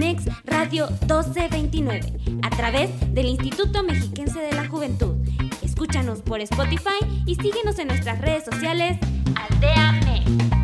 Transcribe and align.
Aldeamex 0.00 0.24
Radio 0.46 0.86
1229 0.86 2.40
a 2.42 2.48
través 2.48 2.88
del 3.12 3.26
Instituto 3.26 3.82
Mexiquense 3.82 4.40
de 4.40 4.52
la 4.52 4.66
Juventud. 4.66 5.14
Escúchanos 5.62 6.22
por 6.22 6.40
Spotify 6.40 7.04
y 7.26 7.34
síguenos 7.34 7.78
en 7.78 7.88
nuestras 7.88 8.18
redes 8.18 8.44
sociales 8.46 8.96
Aldeamex. 9.34 10.59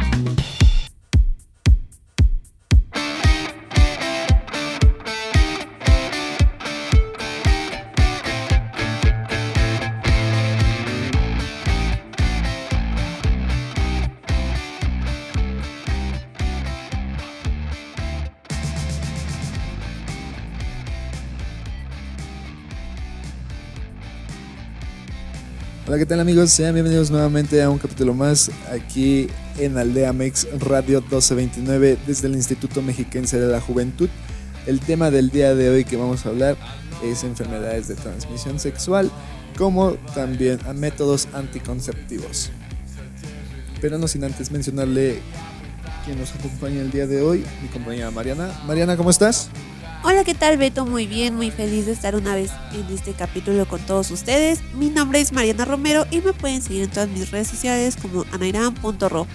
Hola, 25.96 26.04
¿qué 26.04 26.10
tal 26.10 26.20
amigos? 26.20 26.50
Sean 26.50 26.74
bienvenidos 26.74 27.10
nuevamente 27.10 27.62
a 27.62 27.70
un 27.70 27.78
capítulo 27.78 28.12
más 28.12 28.50
aquí 28.70 29.28
en 29.56 29.78
Aldea 29.78 30.12
Mex 30.12 30.46
Radio 30.60 31.00
1229 31.00 31.96
desde 32.06 32.28
el 32.28 32.34
Instituto 32.34 32.82
Mexiquense 32.82 33.40
de 33.40 33.50
la 33.50 33.62
Juventud. 33.62 34.10
El 34.66 34.80
tema 34.80 35.10
del 35.10 35.30
día 35.30 35.54
de 35.54 35.70
hoy 35.70 35.84
que 35.86 35.96
vamos 35.96 36.26
a 36.26 36.28
hablar 36.28 36.58
es 37.02 37.24
enfermedades 37.24 37.88
de 37.88 37.94
transmisión 37.94 38.60
sexual, 38.60 39.10
como 39.56 39.92
también 40.14 40.58
a 40.66 40.74
métodos 40.74 41.28
anticonceptivos. 41.32 42.50
Pero 43.80 43.96
no 43.96 44.06
sin 44.06 44.22
antes 44.22 44.50
mencionarle 44.50 45.22
quién 46.04 46.20
nos 46.20 46.34
acompaña 46.34 46.82
el 46.82 46.90
día 46.90 47.06
de 47.06 47.22
hoy, 47.22 47.42
mi 47.62 47.68
compañera 47.68 48.10
Mariana. 48.10 48.50
Mariana, 48.66 48.98
¿cómo 48.98 49.08
estás? 49.08 49.48
Hola, 50.08 50.22
¿qué 50.22 50.34
tal 50.34 50.56
Beto? 50.56 50.86
Muy 50.86 51.08
bien, 51.08 51.34
muy 51.34 51.50
feliz 51.50 51.86
de 51.86 51.90
estar 51.90 52.14
una 52.14 52.36
vez 52.36 52.52
en 52.72 52.86
este 52.94 53.12
capítulo 53.12 53.66
con 53.66 53.80
todos 53.80 54.12
ustedes. 54.12 54.60
Mi 54.74 54.88
nombre 54.88 55.20
es 55.20 55.32
Mariana 55.32 55.64
Romero 55.64 56.06
y 56.12 56.20
me 56.20 56.32
pueden 56.32 56.62
seguir 56.62 56.84
en 56.84 56.90
todas 56.90 57.08
mis 57.08 57.28
redes 57.32 57.48
sociales 57.48 57.96
como 58.00 58.24
anairam.ro. 58.30 59.26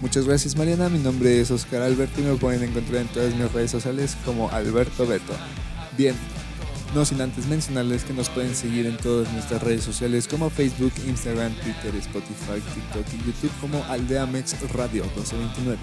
Muchas 0.00 0.24
gracias 0.24 0.56
Mariana, 0.56 0.88
mi 0.88 0.98
nombre 0.98 1.42
es 1.42 1.50
Oscar 1.50 1.82
Alberto 1.82 2.22
y 2.22 2.24
me 2.24 2.36
pueden 2.36 2.62
encontrar 2.62 3.02
en 3.02 3.08
todas 3.08 3.34
mis 3.34 3.52
redes 3.52 3.70
sociales 3.70 4.16
como 4.24 4.50
Alberto 4.50 5.06
Beto. 5.06 5.34
Bien, 5.98 6.14
no 6.94 7.04
sin 7.04 7.20
antes 7.20 7.44
mencionarles 7.44 8.02
que 8.04 8.14
nos 8.14 8.30
pueden 8.30 8.54
seguir 8.54 8.86
en 8.86 8.96
todas 8.96 9.30
nuestras 9.34 9.62
redes 9.62 9.84
sociales 9.84 10.26
como 10.26 10.48
Facebook, 10.48 10.92
Instagram, 11.06 11.52
Twitter, 11.52 11.94
Spotify, 11.96 12.62
TikTok 12.74 13.06
y 13.12 13.26
YouTube 13.26 13.52
como 13.60 13.84
Aldeamex 13.84 14.58
Radio 14.72 15.02
1229. 15.04 15.76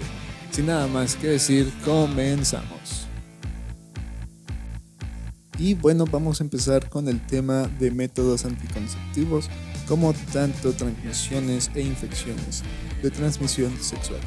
Sin 0.50 0.66
nada 0.66 0.88
más 0.88 1.14
que 1.14 1.28
decir, 1.28 1.72
comenzamos. 1.84 3.03
Y 5.58 5.74
bueno, 5.74 6.04
vamos 6.10 6.40
a 6.40 6.44
empezar 6.44 6.88
con 6.88 7.08
el 7.08 7.24
tema 7.24 7.68
de 7.78 7.90
métodos 7.90 8.44
anticonceptivos, 8.44 9.48
como 9.86 10.12
tanto 10.32 10.72
transmisiones 10.72 11.70
e 11.74 11.82
infecciones 11.82 12.62
de 13.02 13.10
transmisión 13.10 13.72
sexual. 13.80 14.20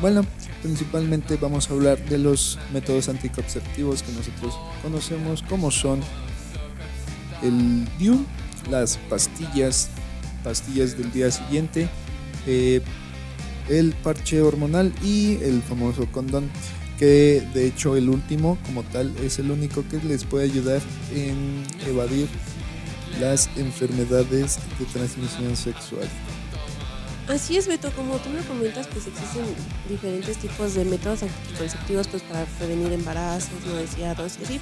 Bueno, 0.00 0.26
principalmente 0.62 1.36
vamos 1.36 1.70
a 1.70 1.72
hablar 1.72 1.98
de 2.06 2.18
los 2.18 2.58
métodos 2.72 3.08
anticonceptivos 3.08 4.02
que 4.02 4.12
nosotros 4.12 4.58
conocemos, 4.82 5.42
como 5.42 5.70
son 5.70 6.00
el 7.42 7.86
DIU, 7.98 8.24
las 8.70 8.98
pastillas, 9.08 9.88
pastillas 10.44 10.98
del 10.98 11.10
día 11.12 11.30
siguiente, 11.30 11.88
eh, 12.46 12.82
el 13.68 13.94
parche 13.94 14.42
hormonal 14.42 14.92
y 15.02 15.36
el 15.42 15.62
famoso 15.62 16.06
condón 16.12 16.50
que 16.98 17.46
de 17.54 17.66
hecho 17.66 17.96
el 17.96 18.08
último 18.08 18.58
como 18.66 18.82
tal 18.84 19.14
es 19.18 19.38
el 19.38 19.50
único 19.50 19.84
que 19.88 19.98
les 19.98 20.24
puede 20.24 20.44
ayudar 20.44 20.80
en 21.14 21.64
evadir 21.86 22.28
las 23.20 23.48
enfermedades 23.56 24.58
de 24.78 24.84
transmisión 24.86 25.56
sexual. 25.56 26.08
Así 27.28 27.56
es, 27.56 27.66
Beto, 27.66 27.90
como 27.92 28.18
tú 28.18 28.28
me 28.30 28.40
comentas, 28.42 28.86
pues 28.86 29.08
existen 29.08 29.44
diferentes 29.88 30.38
tipos 30.38 30.74
de 30.74 30.84
métodos 30.84 31.24
anticonceptivos 31.24 32.06
pues, 32.06 32.22
para 32.22 32.44
prevenir 32.44 32.92
embarazos, 32.92 33.50
no 33.66 33.74
deseados 33.74 34.38
y. 34.48 34.60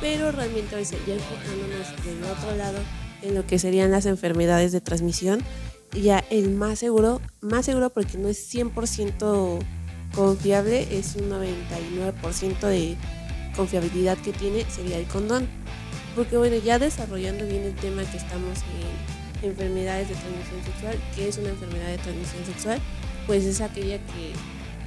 Pero 0.00 0.30
realmente 0.30 0.76
hoy 0.76 0.84
ya 0.84 1.14
enfocándonos 1.14 2.06
del 2.06 2.22
otro 2.30 2.56
lado 2.56 2.78
en 3.22 3.34
lo 3.34 3.44
que 3.44 3.58
serían 3.58 3.90
las 3.90 4.06
enfermedades 4.06 4.70
de 4.72 4.80
transmisión, 4.80 5.40
ya 5.92 6.24
el 6.30 6.50
más 6.52 6.78
seguro, 6.78 7.20
más 7.40 7.66
seguro 7.66 7.90
porque 7.90 8.16
no 8.18 8.28
es 8.28 8.54
100% 8.54 9.58
confiable 10.14 10.98
es 10.98 11.16
un 11.16 11.30
99% 11.30 12.60
de 12.60 12.96
confiabilidad 13.56 14.18
que 14.18 14.32
tiene 14.32 14.64
sería 14.70 14.98
el 14.98 15.06
condón. 15.06 15.48
Porque 16.14 16.36
bueno, 16.36 16.56
ya 16.56 16.78
desarrollando 16.78 17.46
bien 17.46 17.62
el 17.62 17.74
tema 17.76 18.02
que 18.04 18.16
estamos 18.16 18.58
en 19.42 19.48
enfermedades 19.48 20.08
de 20.08 20.14
transmisión 20.14 20.64
sexual, 20.64 20.98
que 21.14 21.28
es 21.28 21.38
una 21.38 21.50
enfermedad 21.50 21.88
de 21.88 21.98
transmisión 21.98 22.44
sexual, 22.44 22.80
pues 23.26 23.44
es 23.44 23.60
aquella 23.60 23.98
que 23.98 24.32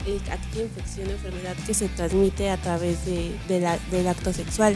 es 0.05 0.21
aquella 0.29 0.63
infección 0.63 1.09
enfermedad 1.09 1.55
que 1.65 1.73
se 1.73 1.87
transmite 1.87 2.49
a 2.49 2.57
través 2.57 3.05
de, 3.05 3.31
del 3.47 4.07
acto 4.07 4.33
sexual. 4.33 4.75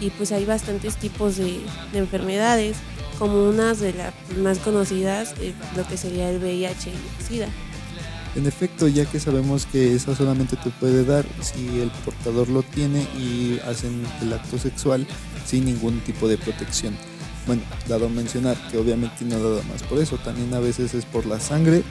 Y 0.00 0.10
pues 0.10 0.32
hay 0.32 0.44
bastantes 0.44 0.96
tipos 0.96 1.36
de, 1.36 1.60
enfermedades, 1.94 2.76
como 3.18 3.44
unas 3.44 3.80
de 3.80 3.92
las 3.92 4.14
más 4.38 4.58
conocidas, 4.58 5.34
eh, 5.40 5.52
lo 5.76 5.86
que 5.86 5.96
sería 5.96 6.30
el 6.30 6.38
VIH 6.38 6.90
y 6.90 7.22
SIDA. 7.22 7.48
En 8.36 8.46
efecto, 8.46 8.86
ya 8.86 9.04
que 9.06 9.18
sabemos 9.18 9.66
que 9.66 9.94
esa 9.94 10.14
solamente 10.14 10.56
te 10.56 10.70
puede 10.70 11.04
dar 11.04 11.26
si 11.40 11.80
el 11.80 11.90
portador 12.04 12.48
lo 12.48 12.62
tiene 12.62 13.02
y 13.18 13.58
hacen 13.66 14.02
el 14.22 14.32
acto 14.32 14.56
sexual 14.56 15.06
sin 15.44 15.64
ningún 15.64 16.00
tipo 16.00 16.28
de 16.28 16.38
protección. 16.38 16.94
Bueno, 17.46 17.62
dado 17.88 18.08
mencionar 18.08 18.56
que 18.70 18.78
obviamente 18.78 19.24
no 19.24 19.38
nada 19.38 19.62
más 19.72 19.82
por 19.82 19.98
eso, 19.98 20.16
también 20.18 20.54
a 20.54 20.60
veces 20.60 20.94
es 20.94 21.04
por 21.04 21.26
la 21.26 21.40
sangre, 21.40 21.82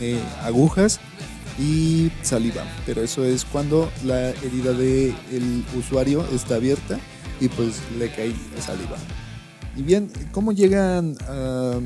eh, 0.00 0.20
agujas 0.42 1.00
y 1.58 2.12
saliva, 2.22 2.62
pero 2.86 3.02
eso 3.02 3.24
es 3.24 3.44
cuando 3.44 3.90
la 4.04 4.30
herida 4.30 4.72
del 4.74 5.64
usuario 5.76 6.24
está 6.32 6.56
abierta 6.56 7.00
y 7.40 7.48
pues 7.48 7.80
le 7.98 8.12
cae 8.12 8.32
saliva. 8.60 8.96
Y 9.76 9.82
bien, 9.82 10.10
¿cómo 10.30 10.52
llegan 10.52 11.16
a 11.26 11.80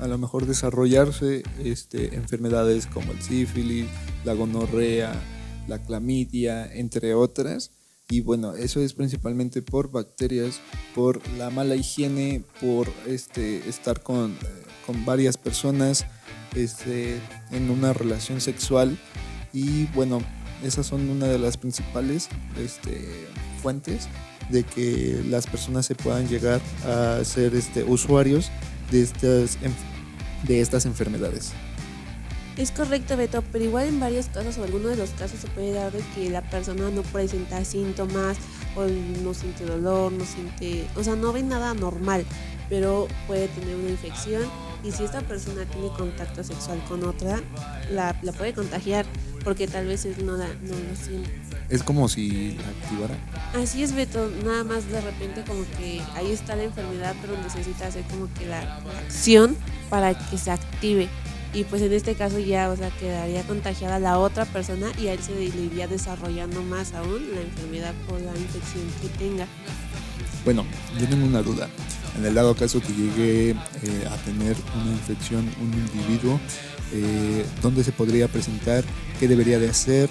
a 0.00 0.08
lo 0.08 0.18
mejor 0.18 0.46
desarrollarse 0.46 1.42
este, 1.62 2.14
enfermedades 2.14 2.86
como 2.86 3.12
el 3.12 3.20
sífilis, 3.22 3.86
la 4.24 4.32
gonorrea, 4.34 5.12
la 5.68 5.82
clamidia, 5.82 6.72
entre 6.72 7.14
otras. 7.14 7.70
Y 8.08 8.22
bueno, 8.22 8.54
eso 8.54 8.80
es 8.80 8.94
principalmente 8.94 9.62
por 9.62 9.90
bacterias, 9.90 10.60
por 10.94 11.20
la 11.38 11.50
mala 11.50 11.76
higiene, 11.76 12.42
por 12.60 12.88
este, 13.06 13.68
estar 13.68 14.02
con, 14.02 14.36
con 14.86 15.04
varias 15.04 15.36
personas 15.36 16.06
este, 16.56 17.20
en 17.52 17.70
una 17.70 17.92
relación 17.92 18.40
sexual. 18.40 18.98
Y 19.52 19.84
bueno, 19.88 20.20
esas 20.64 20.86
son 20.86 21.08
una 21.08 21.26
de 21.26 21.38
las 21.38 21.56
principales 21.56 22.28
este, 22.58 23.26
fuentes 23.62 24.08
de 24.50 24.64
que 24.64 25.22
las 25.28 25.46
personas 25.46 25.86
se 25.86 25.94
puedan 25.94 26.26
llegar 26.26 26.60
a 26.84 27.22
ser 27.24 27.54
este, 27.54 27.84
usuarios 27.84 28.50
de 28.90 29.02
estas 29.02 29.54
enfermedades 29.56 29.89
de 30.44 30.60
estas 30.60 30.86
enfermedades. 30.86 31.52
Es 32.56 32.72
correcto, 32.72 33.16
Beto, 33.16 33.42
pero 33.52 33.64
igual 33.64 33.86
en 33.86 34.00
varios 34.00 34.26
casos 34.26 34.58
o 34.58 34.64
algunos 34.64 34.90
de 34.90 34.96
los 34.96 35.10
casos 35.10 35.40
se 35.40 35.46
puede 35.48 35.72
dar 35.72 35.92
de 35.92 36.02
que 36.14 36.28
la 36.28 36.42
persona 36.42 36.90
no 36.90 37.02
presenta 37.02 37.64
síntomas 37.64 38.36
o 38.76 38.84
no 38.84 39.32
siente 39.32 39.64
dolor, 39.64 40.12
no 40.12 40.24
siente, 40.24 40.84
o 40.94 41.02
sea, 41.02 41.16
no 41.16 41.32
ve 41.32 41.42
nada 41.42 41.72
normal, 41.74 42.24
pero 42.68 43.08
puede 43.26 43.48
tener 43.48 43.76
una 43.76 43.90
infección 43.90 44.42
y 44.84 44.92
si 44.92 45.04
esta 45.04 45.20
persona 45.22 45.64
tiene 45.64 45.88
contacto 45.96 46.42
sexual 46.42 46.82
con 46.88 47.04
otra, 47.04 47.40
la, 47.90 48.14
puede 48.36 48.52
contagiar 48.52 49.06
porque 49.44 49.66
tal 49.66 49.86
vez 49.86 50.06
no, 50.18 50.36
la, 50.36 50.46
no 50.48 50.74
lo 50.74 50.96
siente. 50.96 51.30
Es 51.68 51.82
como 51.82 52.08
si 52.08 52.56
la 52.56 52.68
activara. 52.68 53.14
Así 53.54 53.82
es, 53.82 53.94
Beto, 53.94 54.30
nada 54.44 54.64
más 54.64 54.88
de 54.90 55.00
repente 55.00 55.44
como 55.46 55.64
que 55.78 56.00
ahí 56.14 56.32
está 56.32 56.56
la 56.56 56.64
enfermedad, 56.64 57.14
pero 57.20 57.40
necesita 57.40 57.86
hacer 57.86 58.04
como 58.04 58.32
que 58.34 58.46
la 58.46 58.78
acción 59.06 59.56
para 59.88 60.18
que 60.18 60.36
se 60.36 60.50
active. 60.50 61.08
Y 61.52 61.64
pues 61.64 61.82
en 61.82 61.92
este 61.92 62.14
caso 62.14 62.38
ya, 62.38 62.70
o 62.70 62.76
sea, 62.76 62.90
quedaría 62.90 63.42
contagiada 63.42 63.98
la 63.98 64.18
otra 64.18 64.44
persona 64.44 64.92
y 64.98 65.08
a 65.08 65.14
él 65.14 65.20
se 65.20 65.34
le 65.34 65.44
iría 65.44 65.88
desarrollando 65.88 66.62
más 66.62 66.92
aún 66.94 67.34
la 67.34 67.40
enfermedad 67.40 67.94
o 68.08 68.18
la 68.18 68.36
infección 68.38 68.84
que 69.02 69.08
tenga. 69.18 69.46
Bueno, 70.44 70.64
yo 70.98 71.08
tengo 71.08 71.26
una 71.26 71.42
duda. 71.42 71.68
En 72.16 72.24
el 72.24 72.34
dado 72.34 72.54
caso 72.54 72.80
que 72.80 72.92
llegue 72.92 73.50
eh, 73.50 73.56
a 74.10 74.16
tener 74.24 74.56
una 74.74 74.92
infección 74.92 75.48
un 75.60 75.72
individuo, 75.72 76.40
eh, 76.92 77.44
¿dónde 77.62 77.84
se 77.84 77.92
podría 77.92 78.28
presentar? 78.28 78.84
¿Qué 79.18 79.28
debería 79.28 79.58
de 79.58 79.68
hacer? 79.68 80.08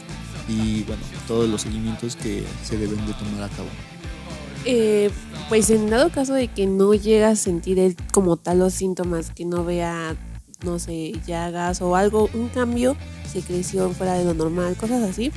Y 0.48 0.84
bueno, 0.84 1.01
todos 1.28 1.48
los 1.50 1.62
seguimientos 1.62 2.16
que 2.16 2.44
se 2.63 2.78
deben 2.78 3.06
de 3.06 3.13
tomar 3.13 3.44
a 3.44 3.50
cabo. 3.50 3.69
Eh, 4.66 5.10
pues 5.48 5.69
en 5.69 5.90
dado 5.90 6.10
caso 6.10 6.34
de 6.34 6.48
que 6.48 6.68
no 6.68 6.94
llega 6.94 7.30
a 7.30 7.36
sentir 7.36 7.80
él 7.80 7.96
como 8.13 8.38
tal 8.38 8.60
los 8.60 8.74
síntomas, 8.74 9.31
que 9.31 9.46
no 9.46 9.63
vea, 9.63 10.16
no 10.63 10.80
sé, 10.80 11.13
llagas 11.25 11.81
o 11.81 11.96
algo, 11.96 12.30
un 12.34 12.50
cambio, 12.50 12.96
secreción 13.31 13.96
fuera 13.96 14.13
de 14.13 14.25
lo 14.25 14.34
normal, 14.34 14.75
cosas 14.75 15.04
así, 15.04 15.31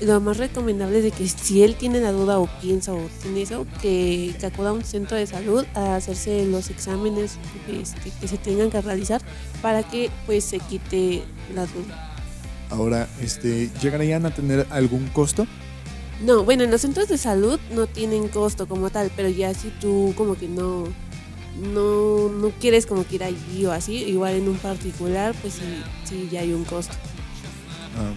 lo 0.00 0.20
más 0.20 0.36
recomendable 0.36 0.98
es 0.98 1.04
de 1.04 1.10
que 1.10 1.28
si 1.28 1.62
él 1.62 1.74
tiene 1.74 2.00
la 2.00 2.12
duda 2.12 2.38
o 2.38 2.46
piensa 2.60 2.92
o 2.92 3.00
tiene 3.22 3.42
eso, 3.42 3.66
que, 3.82 4.34
que 4.38 4.46
acuda 4.46 4.70
a 4.70 4.72
un 4.72 4.84
centro 4.84 5.16
de 5.16 5.26
salud 5.26 5.64
a 5.74 5.96
hacerse 5.96 6.44
los 6.46 6.70
exámenes 6.70 7.38
este, 7.68 8.10
que 8.20 8.28
se 8.28 8.38
tengan 8.38 8.70
que 8.70 8.80
realizar 8.80 9.20
para 9.60 9.82
que 9.82 10.10
pues 10.26 10.44
se 10.44 10.58
quite 10.60 11.22
la 11.54 11.66
duda. 11.66 12.14
Ahora, 12.70 13.08
este, 13.20 13.70
¿llegarían 13.80 14.26
a 14.26 14.30
tener 14.34 14.66
algún 14.70 15.06
costo? 15.08 15.46
No, 16.22 16.44
bueno, 16.44 16.64
en 16.64 16.70
los 16.70 16.80
centros 16.80 17.08
de 17.08 17.16
salud 17.16 17.58
no 17.72 17.86
tienen 17.86 18.28
costo 18.28 18.66
como 18.66 18.90
tal, 18.90 19.10
pero 19.16 19.28
ya 19.28 19.54
si 19.54 19.68
tú 19.80 20.12
como 20.16 20.34
que 20.36 20.48
no, 20.48 20.84
no, 21.72 22.28
no 22.28 22.50
quieres 22.60 22.86
como 22.86 23.06
que 23.06 23.16
ir 23.16 23.24
allí 23.24 23.64
o 23.66 23.72
así, 23.72 23.94
igual 23.94 24.34
en 24.34 24.48
un 24.48 24.58
particular, 24.58 25.34
pues 25.40 25.54
sí, 25.54 25.82
sí 26.04 26.28
ya 26.30 26.40
hay 26.40 26.52
un 26.52 26.64
costo. 26.64 26.94
Ah, 27.96 28.12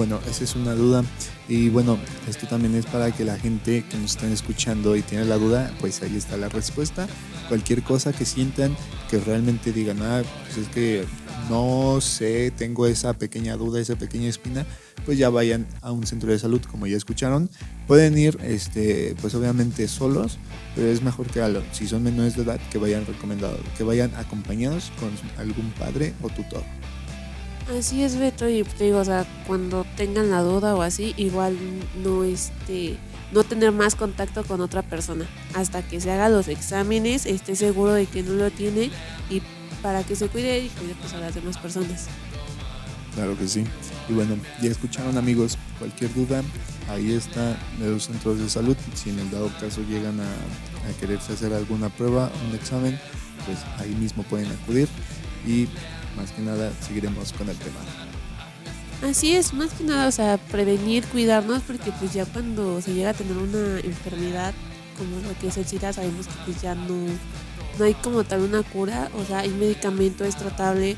bueno, 0.00 0.18
esa 0.30 0.44
es 0.44 0.56
una 0.56 0.74
duda. 0.74 1.04
Y 1.46 1.68
bueno, 1.68 1.98
esto 2.26 2.46
también 2.46 2.74
es 2.74 2.86
para 2.86 3.12
que 3.12 3.22
la 3.22 3.36
gente 3.36 3.84
que 3.86 3.98
nos 3.98 4.12
están 4.12 4.32
escuchando 4.32 4.96
y 4.96 5.02
tiene 5.02 5.26
la 5.26 5.36
duda, 5.36 5.70
pues 5.78 6.00
ahí 6.00 6.16
está 6.16 6.38
la 6.38 6.48
respuesta. 6.48 7.06
Cualquier 7.48 7.82
cosa 7.82 8.10
que 8.10 8.24
sientan, 8.24 8.74
que 9.10 9.20
realmente 9.20 9.74
digan, 9.74 10.00
ah, 10.00 10.22
pues 10.44 10.56
es 10.56 10.68
que 10.68 11.04
no 11.50 12.00
sé, 12.00 12.50
tengo 12.50 12.86
esa 12.86 13.12
pequeña 13.12 13.58
duda, 13.58 13.78
esa 13.78 13.94
pequeña 13.96 14.30
espina, 14.30 14.64
pues 15.04 15.18
ya 15.18 15.28
vayan 15.28 15.66
a 15.82 15.92
un 15.92 16.06
centro 16.06 16.32
de 16.32 16.38
salud, 16.38 16.62
como 16.70 16.86
ya 16.86 16.96
escucharon. 16.96 17.50
Pueden 17.86 18.16
ir, 18.16 18.38
este, 18.42 19.14
pues 19.20 19.34
obviamente 19.34 19.86
solos, 19.86 20.38
pero 20.74 20.88
es 20.88 21.02
mejor 21.02 21.26
que 21.26 21.44
si 21.72 21.86
son 21.86 22.04
menores 22.04 22.36
de 22.36 22.44
edad, 22.44 22.60
que 22.70 22.78
vayan 22.78 23.04
recomendados, 23.04 23.60
que 23.76 23.84
vayan 23.84 24.14
acompañados 24.16 24.92
con 24.98 25.10
algún 25.36 25.70
padre 25.72 26.14
o 26.22 26.30
tutor. 26.30 26.62
Así 27.78 28.02
es, 28.02 28.18
Beto, 28.18 28.48
y 28.48 28.64
te 28.64 28.84
digo, 28.84 28.98
o 28.98 29.04
sea, 29.04 29.24
cuando 29.46 29.86
tengan 29.96 30.30
la 30.30 30.40
duda 30.42 30.74
o 30.74 30.82
así, 30.82 31.14
igual 31.16 31.56
no 32.02 32.24
este 32.24 32.98
no 33.32 33.44
tener 33.44 33.70
más 33.70 33.94
contacto 33.94 34.42
con 34.42 34.60
otra 34.60 34.82
persona 34.82 35.24
hasta 35.54 35.82
que 35.86 36.00
se 36.00 36.10
haga 36.10 36.28
los 36.28 36.48
exámenes, 36.48 37.26
esté 37.26 37.54
seguro 37.54 37.92
de 37.92 38.06
que 38.06 38.24
no 38.24 38.32
lo 38.32 38.50
tiene 38.50 38.90
y 39.30 39.40
para 39.82 40.02
que 40.02 40.16
se 40.16 40.26
cuide 40.26 40.58
y 40.58 40.68
cuide 40.68 40.96
pues, 41.00 41.12
a 41.12 41.18
las 41.18 41.34
demás 41.36 41.58
personas. 41.58 42.08
Claro 43.14 43.38
que 43.38 43.46
sí. 43.46 43.64
Y 44.08 44.14
bueno, 44.14 44.36
ya 44.60 44.70
escucharon 44.70 45.16
amigos, 45.16 45.56
cualquier 45.78 46.12
duda, 46.12 46.42
ahí 46.88 47.12
está 47.12 47.56
en 47.78 47.92
los 47.92 48.04
centros 48.06 48.40
de 48.40 48.50
salud. 48.50 48.76
Si 48.94 49.10
en 49.10 49.20
el 49.20 49.30
dado 49.30 49.48
caso 49.60 49.80
llegan 49.88 50.18
a, 50.18 50.24
a 50.24 50.92
quererse 50.98 51.34
hacer 51.34 51.52
alguna 51.52 51.88
prueba, 51.88 52.32
un 52.48 52.54
examen, 52.56 52.98
pues 53.46 53.58
ahí 53.78 53.94
mismo 53.94 54.24
pueden 54.24 54.50
acudir 54.50 54.88
y 55.46 55.68
más 56.16 56.32
que 56.32 56.42
nada 56.42 56.72
seguiremos 56.80 57.32
con 57.32 57.48
el 57.48 57.56
tema. 57.56 57.80
Así 59.02 59.34
es, 59.34 59.54
más 59.54 59.72
que 59.72 59.84
nada, 59.84 60.08
o 60.08 60.12
sea, 60.12 60.36
prevenir, 60.36 61.06
cuidarnos, 61.06 61.62
porque 61.62 61.90
pues 61.98 62.12
ya 62.12 62.26
cuando 62.26 62.82
se 62.82 62.92
llega 62.92 63.10
a 63.10 63.14
tener 63.14 63.36
una 63.36 63.80
enfermedad 63.80 64.52
como 64.98 65.16
lo 65.26 65.38
que 65.38 65.48
es 65.48 65.56
el 65.56 65.64
SIDA, 65.64 65.94
sabemos 65.94 66.26
que 66.26 66.34
pues 66.44 66.60
ya 66.60 66.74
no, 66.74 67.06
no 67.78 67.84
hay 67.84 67.94
como 67.94 68.24
tal 68.24 68.42
una 68.42 68.62
cura, 68.62 69.10
o 69.18 69.24
sea, 69.24 69.38
hay 69.40 69.48
medicamento, 69.48 70.24
es 70.24 70.36
tratable. 70.36 70.96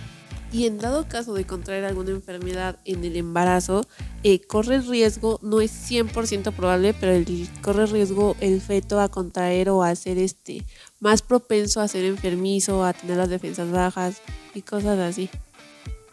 Y 0.51 0.67
en 0.67 0.77
dado 0.79 1.09
caso 1.09 1.33
de 1.33 1.47
contraer 1.47 1.85
alguna 1.85 2.11
enfermedad 2.11 2.79
en 2.85 3.05
el 3.05 3.17
embarazo, 3.17 3.87
eh, 4.23 4.41
corre 4.41 4.81
riesgo, 4.81 5.39
no 5.41 5.61
es 5.63 5.73
100% 5.91 6.53
probable, 6.53 6.93
pero 6.93 7.13
el, 7.13 7.49
corre 7.63 7.87
riesgo 7.87 8.37
el 8.41 8.61
feto 8.61 9.01
a 9.01 9.09
contraer 9.09 9.71
o 9.71 9.83
a 9.83 9.95
ser 9.95 10.19
este, 10.19 10.67
más 11.01 11.23
propenso 11.23 11.81
a 11.81 11.89
ser 11.89 12.05
enfermizo, 12.05 12.85
a 12.85 12.93
tener 12.93 13.17
las 13.17 13.31
defensas 13.31 13.71
bajas, 13.71 14.21
y 14.55 14.63
cosas 14.63 14.99
así. 14.99 15.31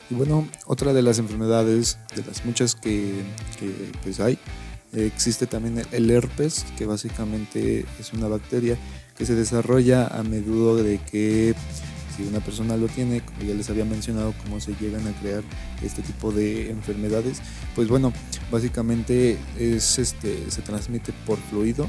Y 0.10 0.16
bueno, 0.16 0.48
otra 0.66 0.94
de 0.94 1.02
las 1.02 1.20
enfermedades, 1.20 2.00
de 2.16 2.24
las 2.24 2.44
muchas 2.44 2.76
que, 2.76 3.24
pues 4.04 4.20
hay, 4.20 4.40
existe 4.94 5.46
también 5.46 5.86
el 5.92 6.10
herpes, 6.10 6.66
que 6.78 6.86
básicamente 6.86 7.86
es 8.00 8.14
una 8.14 8.28
bacteria 8.28 8.78
que 9.16 9.26
se 9.26 9.36
desarrolla 9.36 10.08
a 10.08 10.24
menudo 10.24 10.78
de 10.78 10.98
que 10.98 11.54
si 12.18 12.24
una 12.24 12.40
persona 12.40 12.76
lo 12.76 12.88
tiene, 12.88 13.22
como 13.22 13.44
ya 13.44 13.54
les 13.54 13.70
había 13.70 13.86
mencionado, 13.86 14.34
cómo 14.44 14.60
se 14.60 14.74
llegan 14.80 15.08
a 15.08 15.12
crear 15.22 15.44
este 15.84 16.02
tipo 16.02 16.32
de 16.32 16.72
enfermedades, 16.72 17.42
pues 17.76 17.88
bueno, 17.88 18.12
básicamente 18.52 19.38
es 19.60 20.00
este, 20.00 20.50
se 20.50 20.62
transmite 20.64 21.14
por 21.26 21.38
fluido 21.38 21.88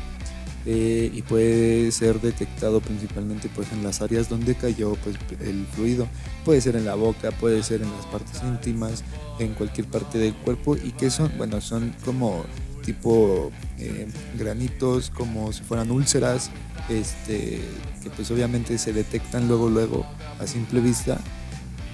eh, 0.66 1.10
y 1.12 1.22
puede 1.22 1.90
ser 1.90 2.20
detectado 2.20 2.80
principalmente 2.80 3.48
pues 3.54 3.72
en 3.72 3.82
las 3.82 4.02
áreas 4.02 4.28
donde 4.28 4.54
cayó 4.54 4.94
pues 4.96 5.16
el 5.40 5.66
fluido. 5.66 6.06
Puede 6.44 6.60
ser 6.60 6.76
en 6.76 6.84
la 6.84 6.94
boca 6.94 7.30
puede 7.30 7.62
ser 7.62 7.82
en 7.82 7.90
las 7.90 8.06
partes 8.06 8.42
íntimas 8.42 9.02
en 9.38 9.54
cualquier 9.54 9.86
parte 9.86 10.18
del 10.18 10.34
cuerpo 10.34 10.76
y 10.76 10.92
que 10.92 11.10
son 11.10 11.32
bueno 11.38 11.60
son 11.60 11.94
como 12.04 12.44
tipo 12.84 13.50
eh, 13.78 14.08
granitos 14.38 15.10
como 15.10 15.52
si 15.52 15.62
fueran 15.62 15.90
úlceras 15.90 16.50
este 16.88 17.60
que 18.02 18.10
pues 18.10 18.30
obviamente 18.30 18.76
se 18.78 18.92
detectan 18.92 19.48
luego 19.48 19.68
luego 19.68 20.06
a 20.38 20.46
simple 20.46 20.80
vista. 20.80 21.18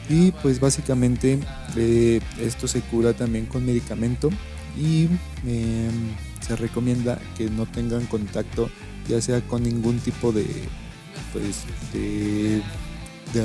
Y 0.09 0.31
pues 0.31 0.61
básicamente 0.61 1.39
eh, 1.77 2.21
esto 2.41 2.69
se 2.69 2.81
cura 2.81 3.13
también 3.13 3.47
con 3.47 3.67
medicamento 3.67 4.31
y 4.79 5.09
em, 5.45 6.15
se 6.47 6.57
recomienda 6.57 7.19
que 7.37 7.51
no 7.51 7.67
tengan 7.67 8.07
contacto 8.07 8.71
ya 9.09 9.21
sea 9.21 9.41
con 9.41 9.63
ningún 9.63 9.99
tipo 9.99 10.33
de, 10.33 10.47
pues, 11.33 11.65
de, 11.93 12.63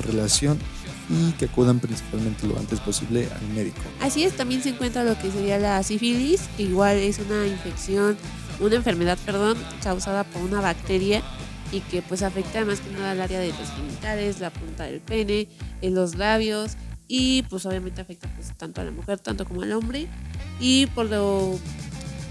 relación 0.01 0.57
y 1.09 1.33
que 1.33 1.45
acudan 1.45 1.79
principalmente 1.79 2.47
lo 2.47 2.57
antes 2.57 2.79
posible 2.79 3.27
al 3.35 3.47
médico. 3.53 3.81
Así 3.99 4.23
es, 4.23 4.37
también 4.37 4.63
se 4.63 4.69
encuentra 4.69 5.03
lo 5.03 5.17
que 5.19 5.29
sería 5.29 5.59
la 5.59 5.83
sífilis, 5.83 6.43
que 6.55 6.63
igual 6.63 6.95
es 6.95 7.19
una 7.19 7.45
infección, 7.45 8.15
una 8.61 8.75
enfermedad, 8.75 9.17
perdón, 9.25 9.57
causada 9.83 10.23
por 10.23 10.41
una 10.43 10.61
bacteria 10.61 11.21
y 11.73 11.81
que 11.81 12.01
pues 12.01 12.23
afecta 12.23 12.63
más 12.63 12.79
que 12.79 12.89
nada 12.91 13.11
al 13.11 13.21
área 13.21 13.39
de 13.41 13.49
los 13.49 13.69
genitales, 13.75 14.39
la 14.39 14.49
punta 14.49 14.85
del 14.85 15.01
pene, 15.01 15.49
en 15.81 15.95
los 15.95 16.15
labios 16.15 16.77
y 17.09 17.43
pues 17.43 17.65
obviamente 17.65 17.99
afecta 17.99 18.33
pues 18.33 18.55
tanto 18.57 18.79
a 18.79 18.85
la 18.85 18.91
mujer 18.91 19.19
tanto 19.19 19.43
como 19.43 19.63
al 19.63 19.73
hombre 19.73 20.07
y 20.61 20.85
por 20.87 21.07
lo 21.09 21.59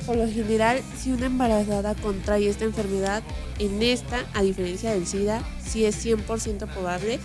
por 0.07 0.17
lo 0.17 0.29
general, 0.29 0.81
si 0.99 1.13
una 1.13 1.27
embarazada 1.27 1.95
contrae 1.95 2.49
esta 2.49 2.65
enfermedad, 2.65 3.23
en 3.59 3.83
esta, 3.83 4.25
a 4.35 4.43
diferencia 4.43 4.93
del 4.93 5.07
SIDA, 5.07 5.43
sí 5.65 5.85
es 5.85 6.05
100% 6.05 6.67
probable 6.69 7.19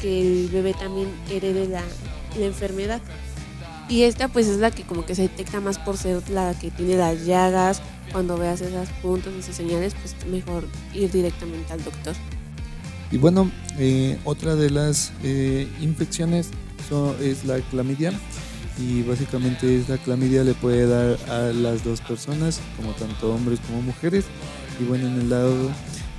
que 0.00 0.20
el 0.20 0.48
bebé 0.48 0.74
también 0.74 1.08
herede 1.30 1.66
la, 1.68 1.82
enfermedad. 2.38 3.00
Y 3.88 4.02
esta 4.02 4.28
pues 4.28 4.46
es 4.46 4.58
la 4.58 4.70
que 4.70 4.84
como 4.84 5.04
que 5.04 5.14
se 5.14 5.22
detecta 5.22 5.60
más 5.60 5.78
por 5.78 5.96
ser 5.96 6.28
la 6.30 6.54
que 6.54 6.70
tiene 6.70 6.96
las 6.96 7.24
llagas. 7.24 7.82
Cuando 8.12 8.36
veas 8.36 8.60
esas 8.60 8.88
puntos, 9.02 9.34
esas 9.34 9.56
señales, 9.56 9.94
pues 9.94 10.14
mejor 10.30 10.68
ir 10.94 11.10
directamente 11.10 11.72
al 11.72 11.82
doctor. 11.82 12.14
Y 13.10 13.16
bueno, 13.16 13.50
eh, 13.78 14.18
otra 14.24 14.54
de 14.54 14.70
las 14.70 15.12
eh, 15.24 15.66
infecciones 15.80 16.50
es 17.20 17.44
la 17.44 17.58
clamidia 17.70 18.12
y 18.78 19.02
básicamente 19.02 19.76
esta 19.76 19.98
clamidia 19.98 20.44
le 20.44 20.54
puede 20.54 20.86
dar 20.86 21.18
a 21.30 21.52
las 21.52 21.84
dos 21.84 22.00
personas, 22.00 22.60
como 22.76 22.92
tanto 22.92 23.34
hombres 23.34 23.60
como 23.66 23.82
mujeres. 23.82 24.24
Y 24.80 24.84
bueno, 24.84 25.08
en 25.08 25.14
el 25.14 25.30
lado 25.30 25.70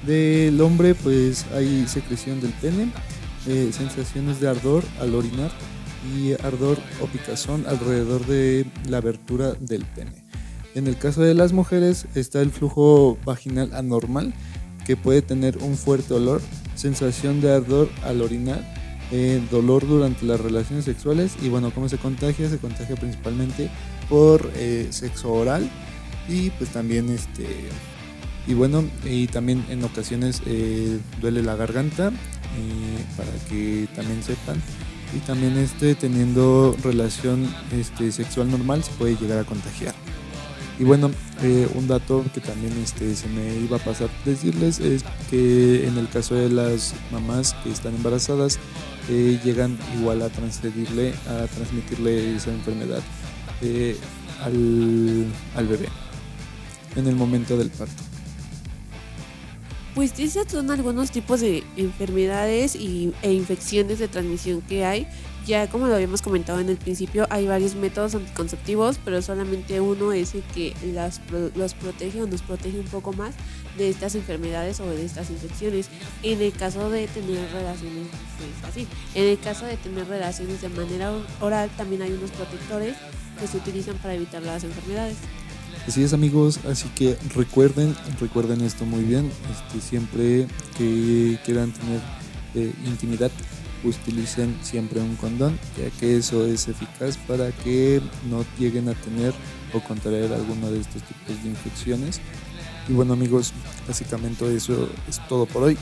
del 0.05 0.59
hombre 0.61 0.95
pues 0.95 1.45
hay 1.53 1.87
secreción 1.87 2.41
del 2.41 2.51
pene, 2.53 2.91
eh, 3.47 3.71
sensaciones 3.71 4.39
de 4.39 4.49
ardor 4.49 4.83
al 4.99 5.15
orinar 5.15 5.51
y 6.15 6.33
ardor 6.45 6.77
o 7.01 7.07
picazón 7.07 7.65
alrededor 7.67 8.25
de 8.25 8.65
la 8.87 8.97
abertura 8.97 9.53
del 9.53 9.85
pene. 9.85 10.25
En 10.75 10.87
el 10.87 10.97
caso 10.97 11.21
de 11.21 11.33
las 11.33 11.51
mujeres 11.53 12.07
está 12.15 12.41
el 12.41 12.51
flujo 12.51 13.17
vaginal 13.25 13.73
anormal 13.73 14.33
que 14.85 14.95
puede 14.97 15.21
tener 15.21 15.57
un 15.59 15.77
fuerte 15.77 16.13
olor, 16.13 16.41
sensación 16.75 17.41
de 17.41 17.53
ardor 17.53 17.89
al 18.03 18.21
orinar 18.21 18.63
eh, 19.11 19.41
dolor 19.49 19.87
durante 19.87 20.25
las 20.25 20.39
relaciones 20.39 20.85
sexuales 20.85 21.35
y 21.41 21.49
bueno, 21.49 21.71
¿cómo 21.71 21.89
se 21.89 21.97
contagia? 21.97 22.49
Se 22.49 22.59
contagia 22.59 22.95
principalmente 22.95 23.69
por 24.07 24.51
eh, 24.55 24.87
sexo 24.91 25.31
oral 25.33 25.69
y 26.27 26.51
pues 26.51 26.69
también 26.69 27.09
este 27.09 27.47
y 28.47 28.53
bueno 28.53 28.83
y 29.03 29.27
también 29.27 29.65
en 29.69 29.83
ocasiones 29.83 30.41
eh, 30.45 30.99
duele 31.21 31.41
la 31.41 31.55
garganta 31.55 32.11
para 33.15 33.31
que 33.47 33.87
también 33.95 34.21
sepan 34.21 34.61
y 35.15 35.19
también 35.19 35.57
este 35.57 35.95
teniendo 35.95 36.75
relación 36.83 37.47
este, 37.71 38.11
sexual 38.11 38.51
normal 38.51 38.83
se 38.83 38.91
puede 38.91 39.15
llegar 39.15 39.39
a 39.39 39.43
contagiar 39.43 39.95
y 40.79 40.83
bueno 40.83 41.11
un 41.75 41.87
dato 41.87 42.25
que 42.33 42.41
también 42.41 42.73
este, 42.81 43.15
se 43.15 43.27
me 43.27 43.55
iba 43.57 43.77
a 43.77 43.79
pasar 43.79 44.09
decirles 44.25 44.79
es 44.79 45.03
que 45.29 45.85
en 45.87 45.97
el 45.97 46.09
caso 46.09 46.35
de 46.35 46.49
las 46.49 46.93
mamás 47.11 47.53
que 47.63 47.71
están 47.71 47.95
embarazadas 47.95 48.59
llegan 49.43 49.77
igual 49.97 50.21
a 50.21 50.29
transmitirle, 50.29 51.13
a 51.27 51.47
transmitirle 51.47 52.35
esa 52.35 52.51
enfermedad 52.51 53.01
eh, 53.61 53.97
al, 54.43 55.67
bebé 55.67 55.89
en 56.95 57.07
el 57.07 57.15
momento 57.15 57.57
del 57.57 57.69
parto. 57.69 58.03
Pues 59.95 60.17
esos 60.19 60.45
son 60.49 60.71
algunos 60.71 61.11
tipos 61.11 61.41
de 61.41 61.63
enfermedades 61.75 62.75
y, 62.75 63.13
e 63.21 63.33
infecciones 63.33 63.99
de 63.99 64.07
transmisión 64.07 64.61
que 64.61 64.85
hay. 64.85 65.07
Ya 65.49 65.67
como 65.67 65.87
lo 65.87 65.95
habíamos 65.95 66.21
comentado 66.21 66.59
en 66.59 66.69
el 66.69 66.77
principio, 66.77 67.25
hay 67.31 67.47
varios 67.47 67.73
métodos 67.73 68.13
anticonceptivos, 68.13 68.99
pero 69.03 69.19
solamente 69.23 69.81
uno 69.81 70.13
es 70.13 70.35
el 70.35 70.43
que 70.43 70.75
los 71.55 71.73
protege 71.73 72.21
o 72.21 72.27
nos 72.27 72.43
protege 72.43 72.79
un 72.79 72.85
poco 72.85 73.13
más 73.13 73.33
de 73.75 73.89
estas 73.89 74.13
enfermedades 74.13 74.79
o 74.79 74.85
de 74.85 75.03
estas 75.03 75.31
infecciones. 75.31 75.89
En 76.21 76.39
el 76.39 76.53
caso 76.53 76.91
de 76.91 77.07
tener 77.07 77.51
relaciones, 77.51 78.07
pues 78.37 78.71
así, 78.71 78.87
en 79.15 79.23
el 79.23 79.39
caso 79.39 79.65
de 79.65 79.75
tener 79.77 80.07
relaciones 80.07 80.61
de 80.61 80.69
manera 80.69 81.11
oral, 81.41 81.69
también 81.75 82.03
hay 82.03 82.11
unos 82.11 82.29
protectores 82.29 82.95
que 83.39 83.47
se 83.47 83.57
utilizan 83.57 83.97
para 83.97 84.13
evitar 84.13 84.43
las 84.43 84.63
enfermedades. 84.63 85.17
Así 85.87 86.03
es 86.03 86.13
amigos, 86.13 86.59
así 86.69 86.87
que 86.89 87.17
recuerden, 87.33 87.95
recuerden 88.19 88.61
esto 88.61 88.85
muy 88.85 89.03
bien, 89.03 89.31
este, 89.51 89.81
siempre 89.81 90.45
que 90.77 91.39
quieran 91.43 91.71
tener 91.71 91.99
eh, 92.53 92.71
intimidad 92.85 93.31
utilicen 93.83 94.57
siempre 94.61 94.99
un 94.99 95.15
condón, 95.15 95.57
ya 95.77 95.89
que 95.99 96.17
eso 96.17 96.45
es 96.45 96.67
eficaz 96.67 97.17
para 97.17 97.51
que 97.51 98.01
no 98.29 98.45
lleguen 98.57 98.89
a 98.89 98.93
tener 98.93 99.33
o 99.73 99.79
contraer 99.79 100.33
alguno 100.33 100.71
de 100.71 100.79
estos 100.79 101.01
tipos 101.03 101.43
de 101.43 101.49
infecciones. 101.49 102.19
Y 102.87 102.93
bueno 102.93 103.13
amigos, 103.13 103.53
básicamente 103.87 104.55
eso 104.55 104.89
es 105.07 105.25
todo 105.27 105.45
por 105.45 105.63
hoy. 105.63 105.77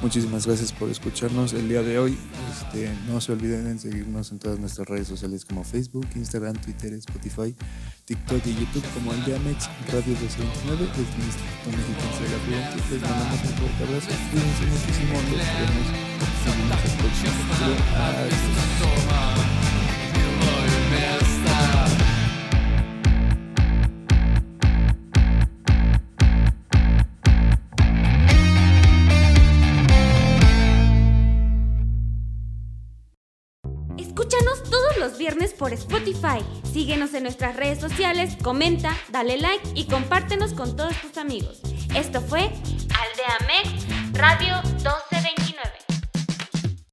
Muchísimas 0.00 0.46
gracias 0.46 0.72
por 0.72 0.88
escucharnos 0.90 1.52
el 1.54 1.68
día 1.68 1.82
de 1.82 1.98
hoy. 1.98 2.16
Este, 2.52 2.88
no 3.08 3.20
se 3.20 3.32
olviden 3.32 3.66
en 3.66 3.80
seguirnos 3.80 4.30
en 4.30 4.38
todas 4.38 4.60
nuestras 4.60 4.86
redes 4.86 5.08
sociales 5.08 5.44
como 5.44 5.64
Facebook, 5.64 6.06
Instagram, 6.14 6.54
Twitter, 6.54 6.92
Spotify, 6.94 7.52
TikTok 8.04 8.46
y 8.46 8.54
YouTube 8.54 8.84
como 8.94 9.10
Aldeamex 9.10 9.68
Radio 9.88 10.14
229 10.14 10.86
del 10.86 11.00
Instituto 11.26 11.70
Mexicano 11.74 12.14
de 12.22 12.28
la. 12.30 12.76
Les 12.90 13.02
mandamos 13.02 13.42
un 13.42 13.50
fuerte 13.58 13.82
abrazo. 13.84 14.08
Cuídense 14.30 14.64
muchísimo. 14.66 15.14
Los 15.14 15.42
vemos 15.58 15.88
en 16.46 16.56
el 16.62 16.70
próximo 17.02 17.38
por 35.58 35.72
Spotify. 35.72 36.38
Síguenos 36.72 37.12
en 37.14 37.24
nuestras 37.24 37.56
redes 37.56 37.80
sociales, 37.80 38.36
comenta, 38.42 38.96
dale 39.10 39.36
like 39.36 39.68
y 39.74 39.84
compártenos 39.84 40.54
con 40.54 40.76
todos 40.76 40.96
tus 41.02 41.18
amigos. 41.18 41.60
Esto 41.94 42.20
fue 42.20 42.40
Aldea 42.40 43.38
Mex 43.46 43.86
Radio 44.12 44.54
2. 44.82 44.97